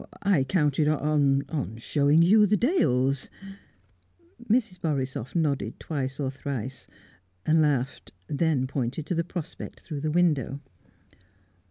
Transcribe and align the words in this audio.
"I 0.23 0.43
counted 0.45 0.87
on 0.87 1.43
on 1.47 1.77
showing 1.77 2.23
you 2.23 2.47
the 2.47 2.57
dales" 2.57 3.29
Mrs. 4.51 4.79
Borisoff 4.81 5.35
nodded 5.35 5.79
twice 5.79 6.19
or 6.19 6.31
thrice, 6.31 6.87
and 7.45 7.61
laughed, 7.61 8.11
then 8.25 8.65
pointed 8.65 9.05
to 9.05 9.13
the 9.13 9.23
prospect 9.23 9.79
through 9.81 10.01
the 10.01 10.09
window. 10.09 10.59